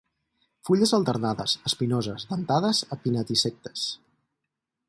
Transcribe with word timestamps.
Fulles 0.69 0.93
alternades, 0.97 1.53
espinoses, 1.71 2.27
dentades 2.33 2.83
a 2.97 3.01
pinnatisectes. 3.05 3.85